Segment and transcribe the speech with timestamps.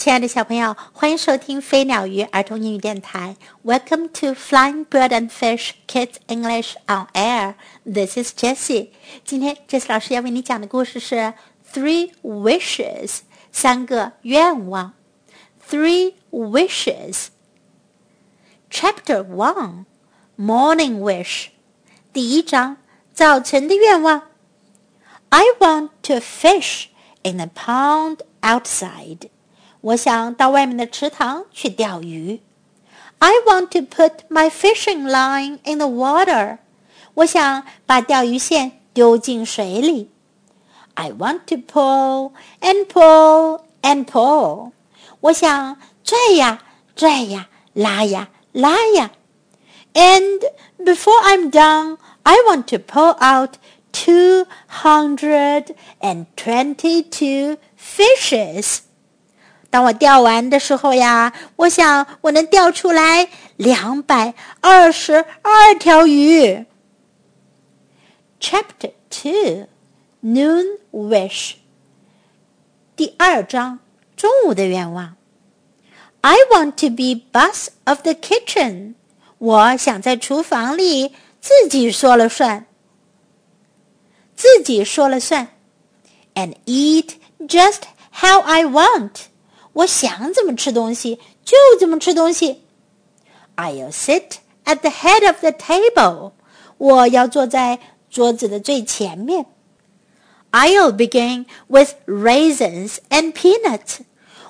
[0.00, 3.34] 亲爱的小朋友，欢迎收听飞鸟鱼儿童英语电台。
[3.64, 7.54] Welcome to Flying Bird and Fish Kids English on Air.
[7.84, 8.90] This is Jessie.
[9.24, 11.34] 今天 Jessie 老师要为你讲的故事是
[11.72, 13.20] Three Wishes，
[13.50, 14.92] 三个愿望。
[15.68, 17.26] Three Wishes.
[18.70, 19.86] Chapter One,
[20.38, 21.48] Morning Wish.
[22.12, 22.76] 第一章，
[23.12, 24.22] 早晨的愿望。
[25.30, 26.86] I want to fish
[27.22, 29.30] in the pond outside.
[29.80, 32.40] 我想到外面的池塘去钓鱼。
[33.18, 36.58] I want to put my fishing line in the water.
[37.14, 40.10] 我想把钓鱼线丢进水里。
[40.94, 44.72] I want to pull and pull and pull.
[45.20, 46.62] 我想拽呀
[46.94, 49.10] 拽呀，拉呀拉呀。
[49.94, 50.40] And
[50.78, 53.54] before I'm done, I want to pull out
[53.92, 58.80] two hundred and twenty-two fishes.
[59.71, 66.65] 当我钓完的时候呀，我想我能钓出来两百二十二条鱼。
[68.41, 69.67] Chapter Two,
[70.21, 71.53] Noon Wish。
[72.97, 73.79] 第二章，
[74.17, 75.15] 中午的愿望。
[76.19, 78.95] I want to be boss of the kitchen。
[79.37, 82.65] 我想在厨房里自己说了算，
[84.35, 85.47] 自己说了算
[86.35, 87.13] ，and eat
[87.47, 89.30] just how I want。
[89.72, 92.62] 我想怎么吃东西就怎么吃东西。
[93.56, 96.32] I'll sit at the head of the table。
[96.78, 97.78] 我要坐在
[98.10, 99.46] 桌子的最前面。
[100.52, 103.98] I'll begin with raisins and peanuts。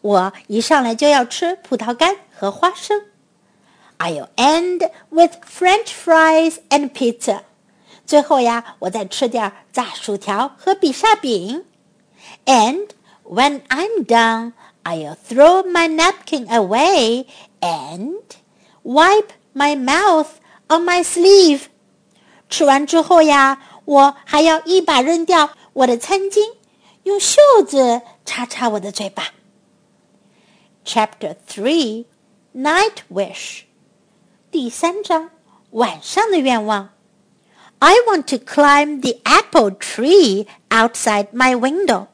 [0.00, 3.02] 我一上来就要吃葡萄干和花生。
[3.98, 7.42] I'll end with French fries and pizza。
[8.04, 11.64] 最后呀，我再吃点炸薯条和比萨饼。
[12.46, 12.88] And
[13.22, 14.54] when I'm done,
[14.86, 17.26] I'll throw my napkin away
[17.60, 18.22] and
[18.82, 20.28] wipe my mouth
[20.68, 21.62] on my sleeve。
[22.48, 26.54] 吃完之后呀，我还要一把扔掉我的餐巾，
[27.04, 29.28] 用袖子擦擦我的嘴巴。
[30.84, 32.06] Chapter Three,
[32.54, 33.62] Night Wish。
[34.50, 35.30] 第三章，
[35.70, 36.90] 晚上的愿望。
[37.78, 42.08] I want to climb the apple tree outside my window.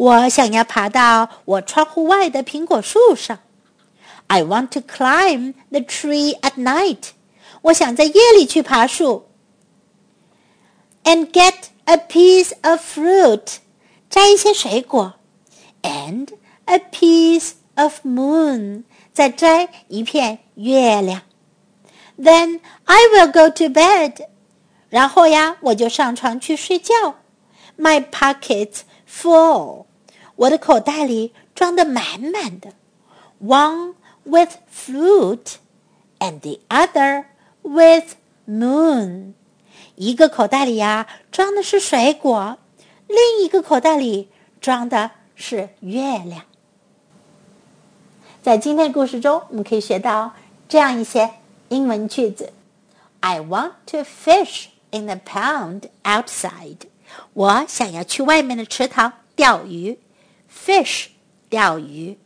[0.00, 3.38] 我想要爬到我窗户外的苹果树上。
[4.26, 7.10] I want to climb the tree at night.
[7.62, 9.28] 我想在夜里去爬树。
[11.04, 11.54] And get
[11.84, 13.58] a piece of fruit.
[14.10, 15.14] 摘一些水果。
[15.82, 16.28] And
[16.64, 18.82] a piece of moon.
[19.12, 21.22] 再摘一片月亮。
[22.18, 24.26] Then I will go to bed.
[24.88, 26.94] 然后呀，我就上床去睡觉。
[27.78, 29.84] My pockets full.
[30.41, 32.73] 我的口袋里装的满满的
[33.43, 33.93] ，one
[34.23, 35.57] with fruit
[36.17, 37.25] and the other
[37.61, 38.15] with
[38.47, 39.33] moon。
[39.95, 42.57] 一个口袋里呀装的是水果，
[43.05, 44.29] 另一个口袋里
[44.59, 46.41] 装的是月亮。
[48.41, 50.33] 在今天的故事中，我们可以学到
[50.67, 51.29] 这样一些
[51.69, 52.51] 英文句子
[53.19, 56.77] ：I want to fish in the pond outside。
[57.33, 59.99] 我想要去外面的池塘钓鱼。
[60.50, 61.08] fish
[61.48, 62.18] 钓鱼，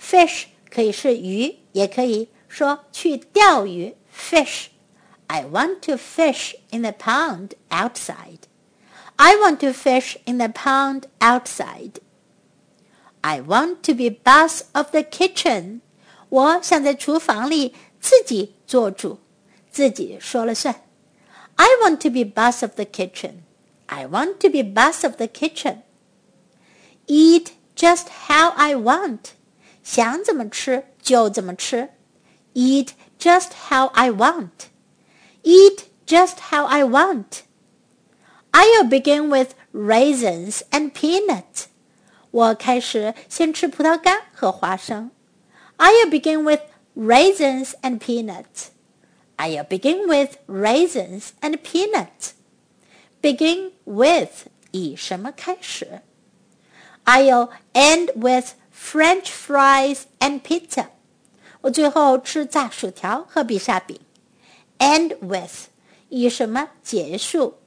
[0.00, 3.94] fish 可以是鱼，也可以说去钓鱼。
[4.14, 8.40] fish。I want to fish in the pond outside.
[9.16, 12.00] I want to fish in the pond outside.
[13.20, 15.80] I want to be boss of the kitchen.
[16.30, 19.18] 我想在厨房里自己做主，
[19.70, 20.82] 自己说了算。
[21.56, 23.42] I want to be boss of the kitchen.
[23.86, 25.82] I want to be boss of the kitchen.
[27.06, 29.30] Eat just how I want，
[29.82, 31.90] 想怎么吃就怎么吃。
[32.54, 34.68] Eat just how I want.
[35.42, 37.42] Eat just how I want.
[38.50, 41.66] I'll begin with raisins and peanuts.
[42.30, 45.10] 我开始先吃葡萄干和花生。
[45.76, 46.60] I'll begin with
[46.96, 48.68] raisins and peanuts.
[49.36, 52.32] I'll begin with raisins and peanuts.
[53.22, 56.02] Begin with 以什么开始
[57.04, 60.86] ？I'll end with French fries and pizza.
[61.62, 63.98] 我最后吃炸薯条和比萨饼。
[64.78, 65.68] End with
[66.08, 67.58] 以什么结束？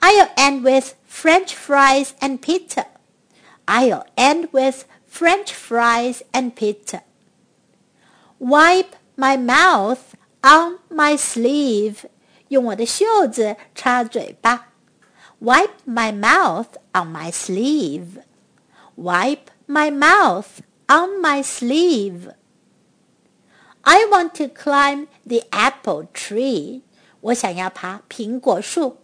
[0.00, 2.86] I'll end with French fries and pizza.
[3.66, 7.02] I'll end with French fries and pizza.
[8.38, 10.00] Wipe my mouth
[10.42, 12.04] on my sleeve.
[12.48, 14.68] 用我的袖子擦嘴巴。
[15.40, 18.22] Wipe my mouth on my sleeve
[18.98, 22.30] wipe my mouth on my sleeve.
[23.84, 26.82] I want to climb the apple tree.
[27.20, 28.98] 我想要爬苹果树。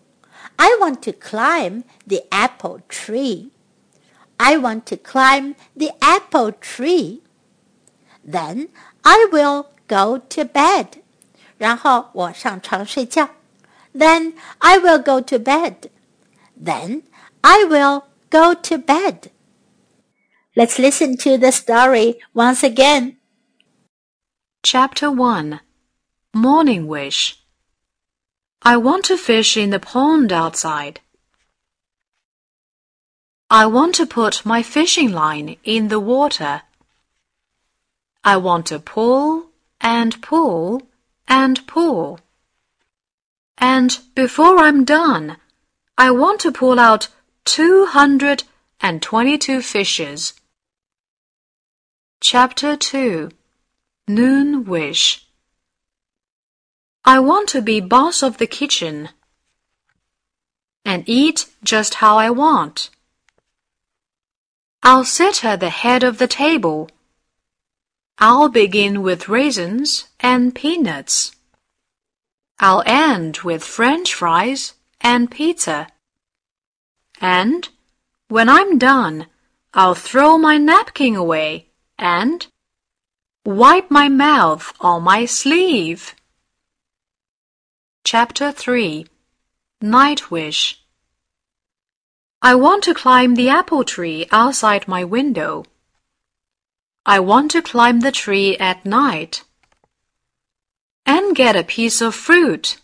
[0.57, 3.51] I want to climb the apple tree.
[4.37, 7.21] I want to climb the apple tree.
[8.27, 8.69] Then
[9.03, 11.03] I will go to bed.
[11.59, 13.29] 然后我上床睡觉。
[13.95, 15.91] Then I will go to bed.
[16.63, 17.03] Then
[17.41, 19.31] I will go to bed.
[20.58, 23.18] Let's listen to the story once again.
[24.64, 25.60] Chapter 1
[26.34, 27.42] Morning Wish
[28.62, 31.02] I want to fish in the pond outside.
[33.50, 36.62] I want to put my fishing line in the water.
[38.24, 39.48] I want to pull
[39.82, 40.84] and pull
[41.28, 42.22] and pull.
[43.58, 45.36] And before I'm done,
[45.98, 47.10] I want to pull out
[47.44, 50.34] 222 fishes.
[52.22, 53.30] Chapter 2
[54.08, 55.28] Noon Wish
[57.04, 59.10] I want to be boss of the kitchen
[60.84, 62.90] and eat just how I want.
[64.82, 66.90] I'll sit at the head of the table.
[68.18, 71.36] I'll begin with raisins and peanuts.
[72.60, 75.90] I'll end with french fries and pizza.
[77.20, 77.70] And
[78.30, 79.28] when I'm done,
[79.74, 81.65] I'll throw my napkin away
[81.98, 82.48] and
[83.46, 86.16] wipe my mouth on my sleeve.
[88.04, 89.08] Chapter 3
[89.82, 90.82] Night Wish
[92.42, 95.66] I want to climb the apple tree outside my window.
[97.06, 99.44] I want to climb the tree at night
[101.06, 102.78] and get a piece of fruit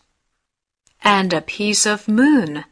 [1.04, 2.66] and a piece of moon.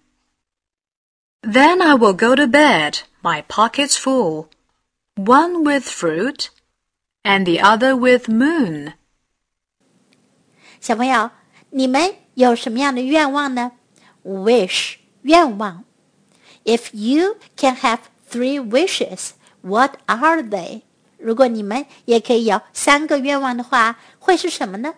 [1.42, 4.50] Then I will go to bed, my pockets full,
[5.19, 6.51] one with fruit
[7.23, 8.95] and the other with moon.
[10.81, 11.31] 小朋友，
[11.71, 13.73] 你们有什么样的愿望呢？
[14.25, 15.85] Wish 愿望。
[16.65, 19.33] if you can have three wishes,
[19.63, 20.83] what are they?
[21.19, 24.95] 如果你们也可以有三个愿望的话，会是什么呢？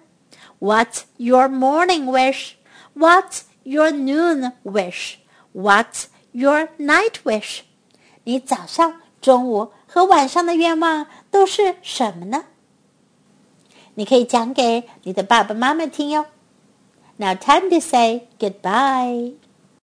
[0.59, 2.53] What's your morning wish?
[2.95, 5.17] What's your noon wish?
[5.53, 7.61] What's your night wish?
[8.25, 12.46] 你早上、 中午和晚上的愿望都是什么呢？
[13.94, 16.26] 你可以讲给你的爸爸妈妈听哟。
[17.18, 19.34] Now time to say goodbye.